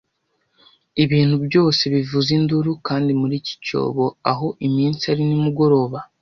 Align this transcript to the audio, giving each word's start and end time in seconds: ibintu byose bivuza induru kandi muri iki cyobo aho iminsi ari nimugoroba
ibintu 1.03 1.35
byose 1.45 1.81
bivuza 1.93 2.29
induru 2.37 2.71
kandi 2.87 3.11
muri 3.21 3.35
iki 3.41 3.55
cyobo 3.65 4.05
aho 4.31 4.47
iminsi 4.67 5.03
ari 5.13 5.23
nimugoroba 5.27 5.99